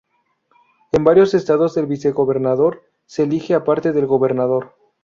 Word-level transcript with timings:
En 0.93 1.03
varios 1.03 1.35
estados 1.35 1.77
el 1.77 1.85
vicegobernador 1.85 2.81
se 3.05 3.21
elige 3.21 3.53
aparte 3.53 3.91
del 3.91 4.07
gobernador. 4.07 4.73